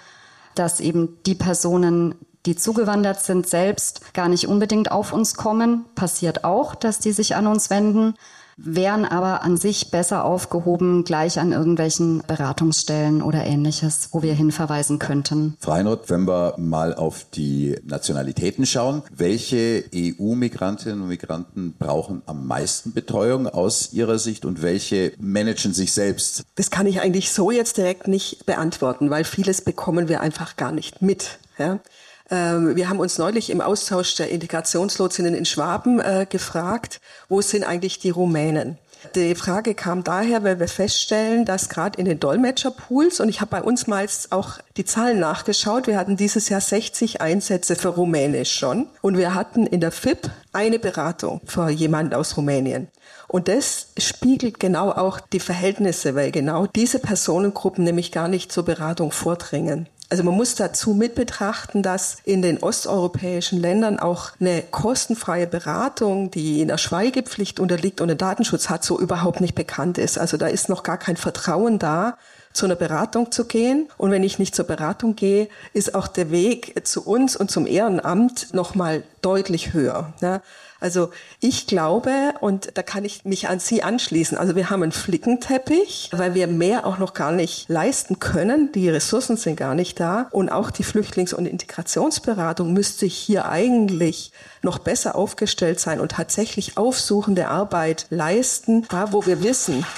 [0.54, 2.14] dass eben die Personen
[2.46, 5.84] die zugewandert sind, selbst gar nicht unbedingt auf uns kommen.
[5.94, 8.14] Passiert auch, dass die sich an uns wenden,
[8.56, 14.98] wären aber an sich besser aufgehoben, gleich an irgendwelchen Beratungsstellen oder ähnliches, wo wir hinverweisen
[14.98, 15.56] könnten.
[15.60, 22.46] Frau Heinroth, wenn wir mal auf die Nationalitäten schauen, welche EU-Migrantinnen und Migranten brauchen am
[22.46, 26.44] meisten Betreuung aus Ihrer Sicht und welche managen sich selbst?
[26.56, 30.72] Das kann ich eigentlich so jetzt direkt nicht beantworten, weil vieles bekommen wir einfach gar
[30.72, 31.38] nicht mit.
[31.58, 31.80] Ja?
[32.30, 37.64] Ähm, wir haben uns neulich im Austausch der Integrationslotsinnen in Schwaben äh, gefragt, wo sind
[37.64, 38.78] eigentlich die Rumänen?
[39.14, 43.50] Die Frage kam daher, weil wir feststellen, dass gerade in den Dolmetscherpools, und ich habe
[43.50, 48.52] bei uns mal auch die Zahlen nachgeschaut, wir hatten dieses Jahr 60 Einsätze für Rumänisch
[48.52, 52.88] schon und wir hatten in der FIP eine Beratung für jemanden aus Rumänien.
[53.26, 58.64] Und das spiegelt genau auch die Verhältnisse, weil genau diese Personengruppen nämlich gar nicht zur
[58.66, 59.88] Beratung vordringen.
[60.10, 66.32] Also man muss dazu mit betrachten, dass in den osteuropäischen Ländern auch eine kostenfreie Beratung,
[66.32, 70.18] die in der Schweigepflicht unterliegt und den Datenschutz hat, so überhaupt nicht bekannt ist.
[70.18, 72.18] Also da ist noch gar kein Vertrauen da
[72.52, 73.88] zu einer Beratung zu gehen.
[73.98, 77.68] Und wenn ich nicht zur Beratung gehe, ist auch der Weg zu uns und zum
[77.68, 80.12] Ehrenamt nochmal deutlich höher.
[80.20, 80.42] Ja.
[80.80, 84.92] Also ich glaube, und da kann ich mich an Sie anschließen, also wir haben einen
[84.92, 88.72] Flickenteppich, weil wir mehr auch noch gar nicht leisten können.
[88.72, 90.28] Die Ressourcen sind gar nicht da.
[90.30, 96.78] Und auch die Flüchtlings- und Integrationsberatung müsste hier eigentlich noch besser aufgestellt sein und tatsächlich
[96.78, 99.84] aufsuchende Arbeit leisten, da wo wir wissen,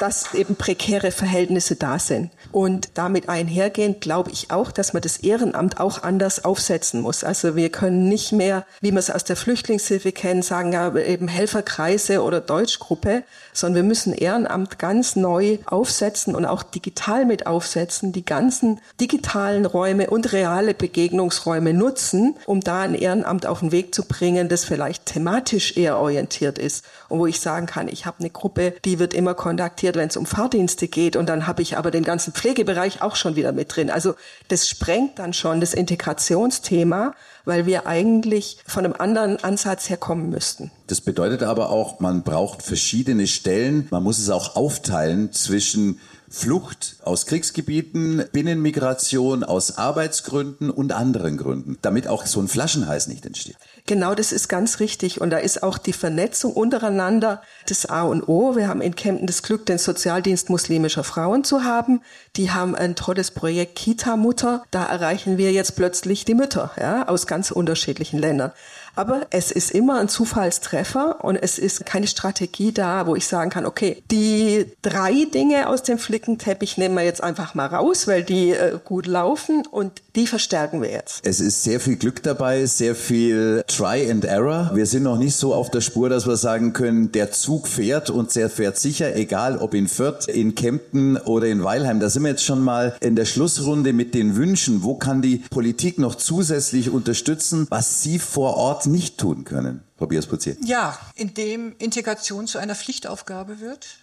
[0.00, 2.30] dass eben prekäre Verhältnisse da sind.
[2.54, 7.24] Und damit einhergehend glaube ich auch, dass man das Ehrenamt auch anders aufsetzen muss.
[7.24, 11.26] Also wir können nicht mehr, wie wir es aus der Flüchtlingshilfe kennen, sagen ja eben
[11.26, 18.12] Helferkreise oder Deutschgruppe, sondern wir müssen Ehrenamt ganz neu aufsetzen und auch digital mit aufsetzen,
[18.12, 23.92] die ganzen digitalen Räume und reale Begegnungsräume nutzen, um da ein Ehrenamt auf den Weg
[23.96, 28.20] zu bringen, das vielleicht thematisch eher orientiert ist und wo ich sagen kann, ich habe
[28.20, 31.76] eine Gruppe, die wird immer kontaktiert, wenn es um Fahrdienste geht und dann habe ich
[31.76, 33.88] aber den ganzen Pflegebereich auch schon wieder mit drin.
[33.88, 34.16] Also
[34.48, 37.14] das sprengt dann schon das Integrationsthema,
[37.46, 40.70] weil wir eigentlich von einem anderen Ansatz herkommen müssten.
[40.86, 43.88] Das bedeutet aber auch, man braucht verschiedene Stellen.
[43.90, 51.78] Man muss es auch aufteilen zwischen Flucht aus Kriegsgebieten, Binnenmigration aus Arbeitsgründen und anderen Gründen,
[51.80, 53.56] damit auch so ein Flaschenhals nicht entsteht.
[53.86, 55.20] Genau, das ist ganz richtig.
[55.20, 58.56] Und da ist auch die Vernetzung untereinander das A und O.
[58.56, 62.00] Wir haben in Kempten das Glück, den Sozialdienst muslimischer Frauen zu haben.
[62.36, 64.64] Die haben ein tolles Projekt Kita-Mutter.
[64.70, 68.52] Da erreichen wir jetzt plötzlich die Mütter ja, aus ganz unterschiedlichen Ländern.
[68.96, 73.50] Aber es ist immer ein Zufallstreffer und es ist keine Strategie da, wo ich sagen
[73.50, 78.22] kann, okay, die drei Dinge aus dem Flickenteppich nehmen wir jetzt einfach mal raus, weil
[78.22, 81.26] die äh, gut laufen und die verstärken wir jetzt.
[81.26, 84.70] Es ist sehr viel Glück dabei, sehr viel Try and Error.
[84.74, 88.10] Wir sind noch nicht so auf der Spur, dass wir sagen können, der Zug fährt
[88.10, 91.98] und der fährt sicher, egal ob in Fürth, in Kempten oder in Weilheim.
[91.98, 94.84] Da sind wir jetzt schon mal in der Schlussrunde mit den Wünschen.
[94.84, 99.82] Wo kann die Politik noch zusätzlich unterstützen, was Sie vor Ort nicht tun können?
[99.98, 100.56] Frau Biers-Putzier.
[100.64, 103.98] Ja, indem Integration zu einer Pflichtaufgabe wird.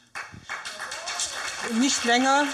[1.80, 2.46] Nicht länger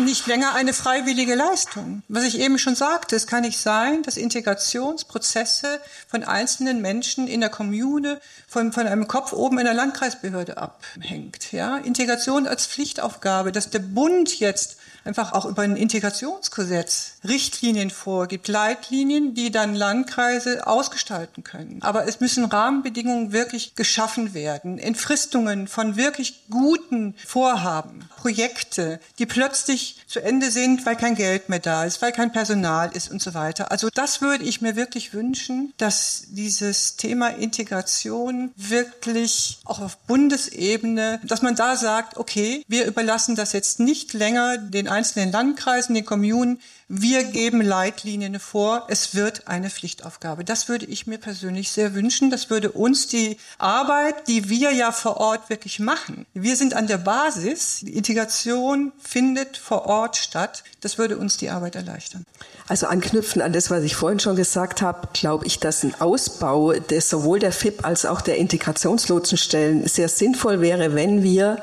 [0.00, 2.02] nicht länger eine freiwillige Leistung.
[2.08, 7.40] Was ich eben schon sagte, es kann nicht sein, dass Integrationsprozesse von einzelnen Menschen in
[7.40, 11.52] der Kommune von, von einem Kopf oben in der Landkreisbehörde abhängt.
[11.52, 11.78] Ja?
[11.78, 14.77] Integration als Pflichtaufgabe, dass der Bund jetzt
[15.08, 21.78] einfach auch über ein Integrationsgesetz Richtlinien vorgibt, Leitlinien, die dann Landkreise ausgestalten können.
[21.80, 29.96] Aber es müssen Rahmenbedingungen wirklich geschaffen werden, Entfristungen von wirklich guten Vorhaben, Projekte, die plötzlich
[30.06, 33.32] zu Ende sind, weil kein Geld mehr da ist, weil kein Personal ist und so
[33.32, 33.70] weiter.
[33.70, 41.20] Also das würde ich mir wirklich wünschen, dass dieses Thema Integration wirklich auch auf Bundesebene,
[41.24, 46.04] dass man da sagt, okay, wir überlassen das jetzt nicht länger den einzelnen Landkreisen, den
[46.04, 46.60] Kommunen.
[46.88, 48.86] Wir geben Leitlinien vor.
[48.88, 50.42] Es wird eine Pflichtaufgabe.
[50.42, 52.30] Das würde ich mir persönlich sehr wünschen.
[52.30, 56.26] Das würde uns die Arbeit, die wir ja vor Ort wirklich machen.
[56.34, 57.80] Wir sind an der Basis.
[57.82, 60.64] Die Integration findet vor Ort statt.
[60.80, 62.24] Das würde uns die Arbeit erleichtern.
[62.66, 66.72] Also anknüpfen an das, was ich vorhin schon gesagt habe, glaube ich, dass ein Ausbau
[66.72, 71.62] des sowohl der FIP als auch der Integrationslotsenstellen sehr sinnvoll wäre, wenn wir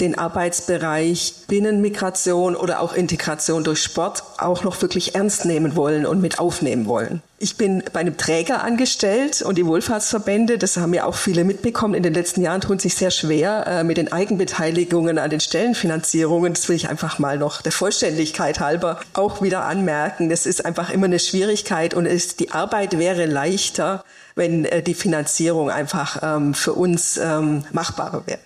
[0.00, 6.20] den Arbeitsbereich Binnenmigration oder auch Integration durch Sport auch noch wirklich ernst nehmen wollen und
[6.20, 7.22] mit aufnehmen wollen.
[7.38, 11.94] Ich bin bei einem Träger angestellt und die Wohlfahrtsverbände, das haben ja auch viele mitbekommen,
[11.94, 16.54] in den letzten Jahren tun sich sehr schwer äh, mit den Eigenbeteiligungen an den Stellenfinanzierungen.
[16.54, 20.28] Das will ich einfach mal noch der Vollständigkeit halber auch wieder anmerken.
[20.28, 24.04] Das ist einfach immer eine Schwierigkeit und ist, die Arbeit wäre leichter,
[24.34, 28.40] wenn äh, die Finanzierung einfach ähm, für uns ähm, machbarer wäre.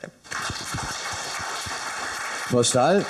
[2.50, 3.04] Frau Stahl,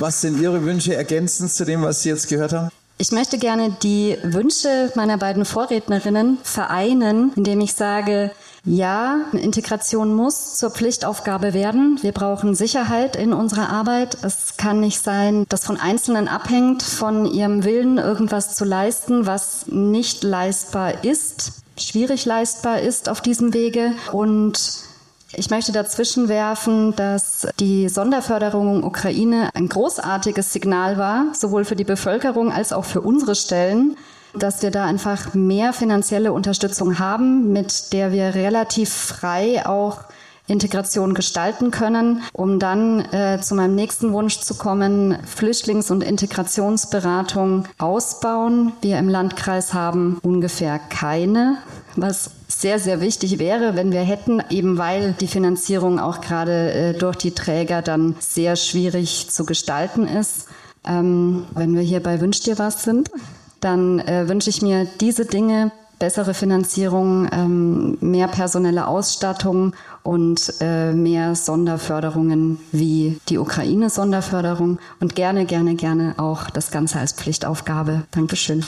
[0.00, 2.70] was sind Ihre Wünsche ergänzend zu dem, was Sie jetzt gehört haben?
[2.98, 8.32] Ich möchte gerne die Wünsche meiner beiden Vorrednerinnen vereinen, indem ich sage,
[8.64, 12.00] ja, Integration muss zur Pflichtaufgabe werden.
[12.02, 14.16] Wir brauchen Sicherheit in unserer Arbeit.
[14.22, 19.66] Es kann nicht sein, dass von Einzelnen abhängt, von ihrem Willen irgendwas zu leisten, was
[19.68, 23.92] nicht leistbar ist, schwierig leistbar ist auf diesem Wege.
[24.10, 24.84] Und
[25.36, 31.84] ich möchte dazwischen werfen, dass die Sonderförderung Ukraine ein großartiges Signal war, sowohl für die
[31.84, 33.96] Bevölkerung als auch für unsere Stellen,
[34.34, 40.00] dass wir da einfach mehr finanzielle Unterstützung haben, mit der wir relativ frei auch
[40.46, 47.64] Integration gestalten können, um dann äh, zu meinem nächsten Wunsch zu kommen, Flüchtlings- und Integrationsberatung
[47.78, 48.72] ausbauen.
[48.82, 51.56] Wir im Landkreis haben ungefähr keine,
[51.96, 52.30] was
[52.64, 57.16] sehr, sehr wichtig wäre, wenn wir hätten, eben weil die Finanzierung auch gerade äh, durch
[57.16, 60.46] die Träger dann sehr schwierig zu gestalten ist.
[60.82, 63.10] Ähm, wenn wir hier bei Wünsch dir was sind,
[63.60, 70.94] dann äh, wünsche ich mir diese Dinge, bessere Finanzierung, ähm, mehr personelle Ausstattung und äh,
[70.94, 78.04] mehr Sonderförderungen wie die Ukraine-Sonderförderung und gerne, gerne, gerne auch das Ganze als Pflichtaufgabe.
[78.10, 78.64] Dankeschön.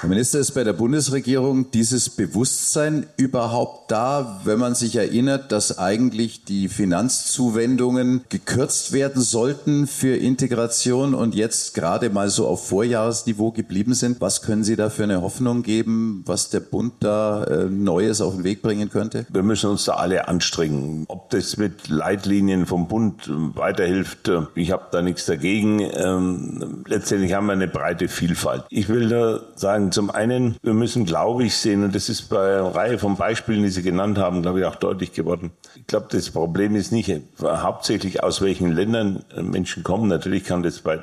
[0.00, 5.76] Herr Minister, ist bei der Bundesregierung dieses Bewusstsein überhaupt da, wenn man sich erinnert, dass
[5.76, 13.50] eigentlich die Finanzzuwendungen gekürzt werden sollten für Integration und jetzt gerade mal so auf Vorjahresniveau
[13.50, 14.20] geblieben sind?
[14.20, 18.36] Was können Sie da für eine Hoffnung geben, was der Bund da äh, Neues auf
[18.36, 19.26] den Weg bringen könnte?
[19.30, 21.06] Wir müssen uns da alle anstrengen.
[21.08, 25.80] Ob das mit Leitlinien vom Bund weiterhilft, äh, ich habe da nichts dagegen.
[25.80, 28.62] Ähm, letztendlich haben wir eine breite Vielfalt.
[28.70, 32.58] Ich will da sagen, zum einen, wir müssen, glaube ich, sehen, und das ist bei
[32.58, 35.50] einer Reihe von Beispielen, die Sie genannt haben, glaube ich, auch deutlich geworden.
[35.76, 40.08] Ich glaube, das Problem ist nicht hauptsächlich, aus welchen Ländern Menschen kommen.
[40.08, 41.00] Natürlich kann das bei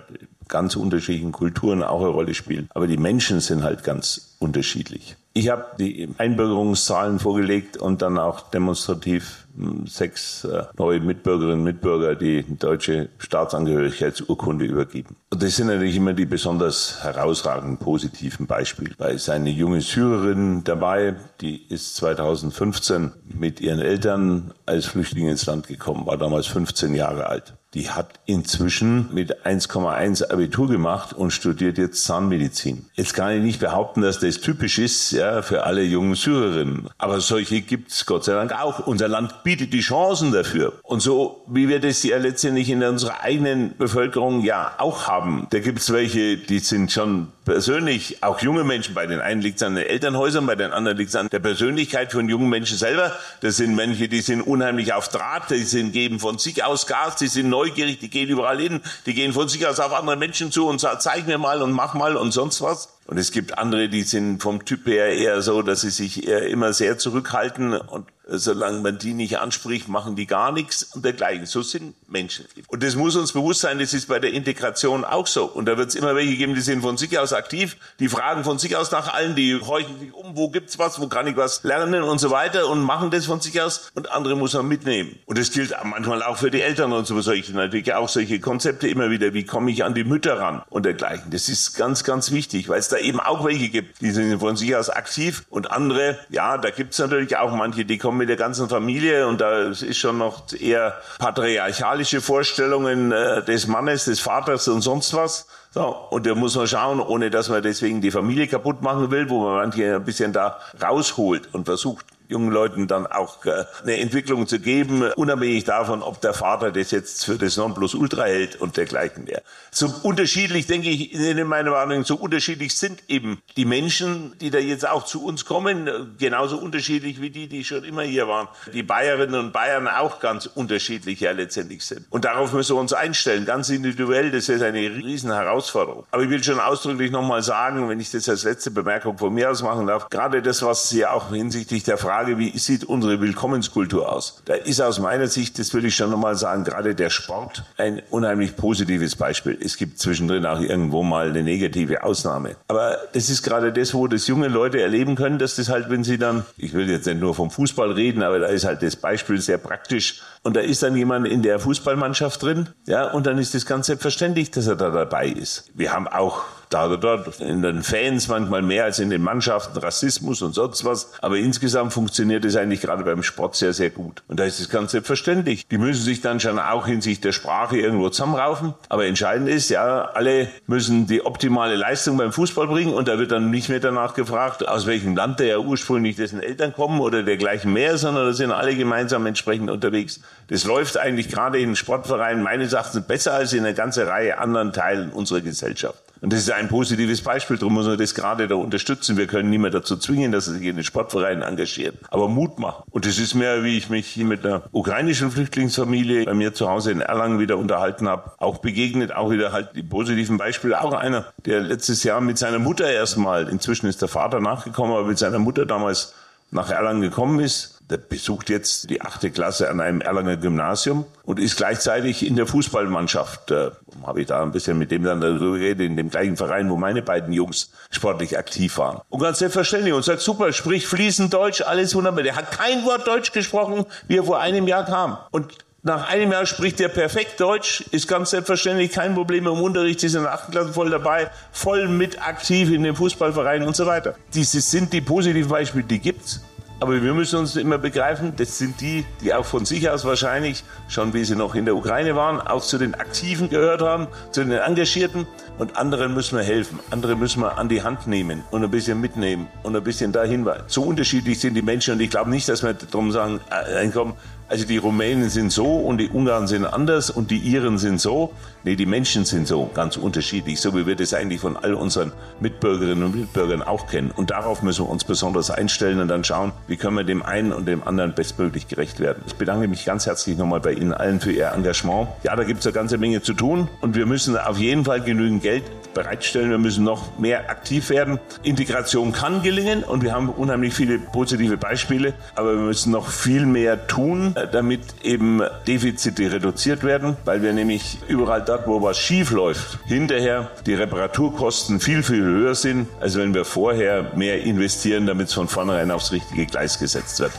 [0.47, 2.69] ganz unterschiedlichen Kulturen auch eine Rolle spielen.
[2.73, 5.15] Aber die Menschen sind halt ganz unterschiedlich.
[5.33, 9.44] Ich habe die Einbürgerungszahlen vorgelegt und dann auch demonstrativ
[9.85, 15.15] sechs äh, neue Mitbürgerinnen und Mitbürger die deutsche Staatsangehörigkeitsurkunde übergeben.
[15.29, 18.95] Und das sind natürlich immer die besonders herausragenden positiven Beispiele.
[18.97, 25.45] Da ist eine junge Syrerin dabei, die ist 2015 mit ihren Eltern als Flüchtling ins
[25.45, 31.31] Land gekommen, war damals 15 Jahre alt die hat inzwischen mit 1,1 Abitur gemacht und
[31.31, 32.85] studiert jetzt Zahnmedizin.
[32.93, 36.89] Jetzt kann ich nicht behaupten, dass das typisch ist ja, für alle jungen Syrerinnen.
[36.97, 38.87] Aber solche gibt's Gott sei Dank auch.
[38.87, 40.73] Unser Land bietet die Chancen dafür.
[40.83, 45.47] Und so wie wir das ja letztendlich in unserer eigenen Bevölkerung ja auch haben.
[45.49, 49.63] Da gibt's welche, die sind schon persönlich, auch junge Menschen, bei den einen liegt es
[49.63, 53.15] an den Elternhäusern, bei den anderen liegt es an der Persönlichkeit von jungen Menschen selber.
[53.41, 57.17] Das sind Menschen, die sind unheimlich auf Draht, die sind geben von sich aus Gas,
[57.17, 60.51] die sind neugierig, die gehen überall hin, die gehen von sich aus auf andere Menschen
[60.51, 62.89] zu und sagen, zeig mir mal und mach mal und sonst was.
[63.07, 66.47] Und es gibt andere, die sind vom Typ her eher so, dass sie sich eher
[66.47, 71.45] immer sehr zurückhalten und solange man die nicht anspricht, machen die gar nichts und dergleichen.
[71.45, 72.45] So sind Menschen.
[72.67, 75.45] Und das muss uns bewusst sein, das ist bei der Integration auch so.
[75.45, 78.43] Und da wird es immer welche geben, die sind von sich aus aktiv, die fragen
[78.43, 81.37] von sich aus nach allen, die horchen sich um, wo gibt's was, wo kann ich
[81.37, 84.67] was lernen und so weiter und machen das von sich aus und andere muss man
[84.67, 85.17] mitnehmen.
[85.25, 88.87] Und das gilt manchmal auch für die Eltern und so solche natürlich auch solche Konzepte
[88.87, 91.31] immer wieder, wie komme ich an die Mütter ran und dergleichen.
[91.31, 94.55] Das ist ganz, ganz wichtig, weil es da eben auch welche gibt, die sind von
[94.55, 98.35] sich aus aktiv und andere, ja, da gibt's natürlich auch manche, die kommen mit der
[98.37, 104.67] ganzen Familie und da ist schon noch eher patriarchalische Vorstellungen äh, des Mannes, des Vaters
[104.67, 105.47] und sonst was.
[105.71, 109.29] So, und da muss man schauen, ohne dass man deswegen die Familie kaputt machen will,
[109.29, 113.99] wo man manche ein bisschen da rausholt und versucht, jungen Leuten dann auch äh, eine
[113.99, 118.77] Entwicklung zu geben, unabhängig davon, ob der Vater das jetzt für das Nonplusultra hält und
[118.77, 119.41] dergleichen mehr.
[119.71, 124.59] So unterschiedlich, denke ich, in meiner Wahrnehmung, so unterschiedlich sind eben die Menschen, die da
[124.59, 128.47] jetzt auch zu uns kommen, genauso unterschiedlich wie die, die schon immer hier waren.
[128.73, 132.05] Die Bayerinnen und Bayern auch ganz unterschiedlich ja letztendlich sind.
[132.09, 136.05] Und darauf müssen wir uns einstellen, ganz individuell, das ist eine riesen Herausforderung.
[136.11, 139.51] Aber ich will schon ausdrücklich nochmal sagen, wenn ich das als letzte Bemerkung von mir
[139.51, 143.19] aus machen darf, gerade das, was Sie auch hinsichtlich der Frage Frage, wie sieht unsere
[143.19, 144.41] Willkommenskultur aus?
[144.45, 148.01] Da ist aus meiner Sicht, das will ich schon nochmal sagen, gerade der Sport ein
[148.09, 149.57] unheimlich positives Beispiel.
[149.61, 152.55] Es gibt zwischendrin auch irgendwo mal eine negative Ausnahme.
[152.69, 156.05] Aber das ist gerade das, wo das junge Leute erleben können, dass das halt, wenn
[156.05, 158.95] sie dann, ich will jetzt nicht nur vom Fußball reden, aber da ist halt das
[158.95, 160.21] Beispiel sehr praktisch.
[160.43, 163.87] Und da ist dann jemand in der Fußballmannschaft drin, ja, und dann ist das ganz
[163.87, 165.69] selbstverständlich, dass er da dabei ist.
[165.73, 166.43] Wir haben auch
[166.75, 170.83] da oder dort in den Fans manchmal mehr als in den Mannschaften Rassismus und sonst
[170.83, 171.13] was.
[171.21, 174.23] Aber insgesamt funktioniert es eigentlich gerade beim Sport sehr, sehr gut.
[174.27, 175.67] Und da ist es ganz selbstverständlich.
[175.67, 178.73] Die müssen sich dann schon auch hinsichtlich der Sprache irgendwo zusammenraufen.
[178.89, 183.31] Aber entscheidend ist, ja, alle müssen die optimale Leistung beim Fußball bringen und da wird
[183.31, 187.23] dann nicht mehr danach gefragt, aus welchem Land der ja ursprünglich dessen Eltern kommen oder
[187.23, 190.19] dergleichen mehr, sondern da sind alle gemeinsam entsprechend unterwegs.
[190.49, 194.73] Das läuft eigentlich gerade in Sportvereinen meines Erachtens besser als in einer ganzen Reihe anderen
[194.73, 196.04] Teilen unserer Gesellschaft.
[196.25, 199.15] Und das ist ein positives Beispiel, darum muss man das gerade da unterstützen.
[199.15, 202.81] Wir können niemand dazu zwingen, dass er sich in den Sportvereinen engagiert, aber Mut machen.
[202.89, 206.67] Und das ist mehr, wie ich mich hier mit einer ukrainischen Flüchtlingsfamilie bei mir zu
[206.67, 210.81] Hause in Erlangen wieder unterhalten habe, auch begegnet, auch wieder halt die positiven Beispiele.
[210.81, 215.05] Auch einer, der letztes Jahr mit seiner Mutter erstmal, inzwischen ist der Vater nachgekommen, aber
[215.05, 216.15] mit seiner Mutter damals
[216.49, 221.39] nach Erlangen gekommen ist, der besucht jetzt die achte Klasse an einem Erlanger Gymnasium und
[221.39, 223.51] ist gleichzeitig in der Fußballmannschaft.
[223.51, 223.71] Äh,
[224.05, 226.77] Habe ich da ein bisschen mit dem dann darüber geredet, in dem gleichen Verein, wo
[226.77, 229.01] meine beiden Jungs sportlich aktiv waren.
[229.09, 232.23] Und ganz selbstverständlich und sagt, super, spricht fließend Deutsch, alles wunderbar.
[232.23, 235.17] Der hat kein Wort Deutsch gesprochen, wie er vor einem Jahr kam.
[235.31, 240.03] Und nach einem Jahr spricht er perfekt Deutsch, ist ganz selbstverständlich kein Problem im Unterricht,
[240.03, 243.85] ist in der achten Klasse voll dabei, voll mit aktiv in den Fußballverein und so
[243.85, 244.15] weiter.
[244.33, 246.41] Diese sind die positiven Beispiele, die gibt's.
[246.85, 250.63] Aber wir müssen uns immer begreifen, das sind die, die auch von sich aus wahrscheinlich,
[250.87, 254.43] schon wie sie noch in der Ukraine waren, auch zu den Aktiven gehört haben, zu
[254.43, 255.25] den Engagierten.
[255.57, 256.79] Und anderen müssen wir helfen.
[256.91, 260.47] Andere müssen wir an die Hand nehmen und ein bisschen mitnehmen und ein bisschen dahin.
[260.67, 264.13] So unterschiedlich sind die Menschen und ich glaube nicht, dass wir darum sagen, äh, komm,
[264.47, 268.31] also die Rumänen sind so und die Ungarn sind anders und die Iren sind so.
[268.63, 272.11] Nee, die Menschen sind so ganz unterschiedlich, so wie wir das eigentlich von all unseren
[272.39, 274.11] Mitbürgerinnen und Mitbürgern auch kennen.
[274.11, 277.53] Und darauf müssen wir uns besonders einstellen und dann schauen, wie können wir dem einen
[277.53, 279.23] und dem anderen bestmöglich gerecht werden.
[279.25, 282.07] Ich bedanke mich ganz herzlich nochmal bei Ihnen allen für Ihr Engagement.
[282.23, 285.01] Ja, da gibt es eine ganze Menge zu tun und wir müssen auf jeden Fall
[285.01, 285.63] genügend Geld
[285.95, 286.51] bereitstellen.
[286.51, 288.19] Wir müssen noch mehr aktiv werden.
[288.43, 293.47] Integration kann gelingen und wir haben unheimlich viele positive Beispiele, aber wir müssen noch viel
[293.47, 298.97] mehr tun äh, damit eben Defizite reduziert werden, weil wir nämlich überall dort, wo was
[298.97, 305.07] schief läuft, hinterher die Reparaturkosten viel, viel höher sind, als wenn wir vorher mehr investieren,
[305.07, 307.31] damit es von vornherein aufs richtige Gleis gesetzt wird.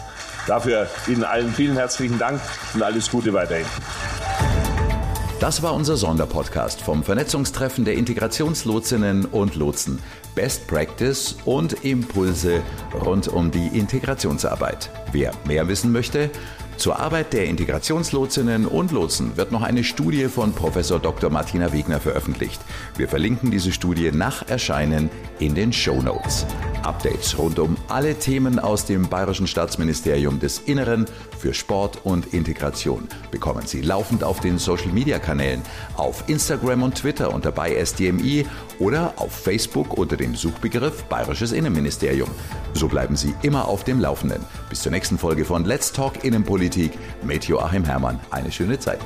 [0.47, 2.41] Dafür Ihnen allen vielen herzlichen Dank
[2.75, 3.67] und alles Gute weiterhin.
[5.39, 9.99] Das war unser Sonderpodcast vom Vernetzungstreffen der Integrationslotsinnen und Lotsen.
[10.35, 12.63] Best Practice und Impulse
[13.05, 14.91] rund um die Integrationsarbeit.
[15.13, 16.31] Wer mehr wissen möchte,
[16.77, 20.75] zur Arbeit der Integrationslotsinnen und Lotsen wird noch eine Studie von Prof.
[20.77, 21.31] Dr.
[21.31, 22.61] Martina Wegner veröffentlicht.
[22.97, 26.47] Wir verlinken diese Studie nach Erscheinen in den Show Notes.
[26.83, 31.07] Updates rund um alle Themen aus dem Bayerischen Staatsministerium des Inneren
[31.39, 35.63] für Sport und Integration bekommen Sie laufend auf den Social Media Kanälen,
[35.97, 38.47] auf Instagram und Twitter unter bei SDMI
[38.79, 42.31] oder auf Facebook unter dem Suchbegriff Bayerisches Innenministerium.
[42.75, 44.45] So bleiben Sie immer auf dem Laufenden.
[44.69, 48.21] Bis zur nächsten Folge von Let's Talk Innenpolitik mit Joachim Herrmann.
[48.31, 49.01] Eine schöne Zeit.